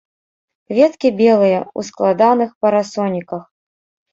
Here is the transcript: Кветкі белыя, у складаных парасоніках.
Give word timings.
Кветкі 0.71 1.11
белыя, 1.19 1.59
у 1.81 1.85
складаных 1.91 2.49
парасоніках. 2.63 3.45